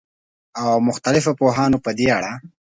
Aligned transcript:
او 0.61 0.71
مختلفو 0.89 1.31
پوهانو 1.39 1.77
په 1.85 1.91
دې 1.97 2.07
اړه 2.17 2.31